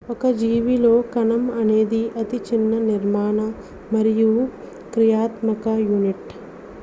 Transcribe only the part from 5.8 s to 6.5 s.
unit